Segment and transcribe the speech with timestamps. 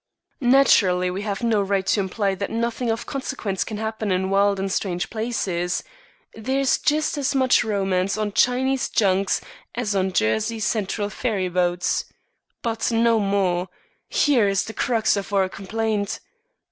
[0.43, 4.59] Naturally, we have no right to imply that nothing of consequence can happen in wild
[4.59, 5.83] and strange places.
[6.33, 9.41] There is just as much romance on Chinese junks
[9.75, 12.05] as on Jersey Central ferryboats.
[12.63, 13.67] But no more.
[14.09, 16.19] Here is the crux of our complaint.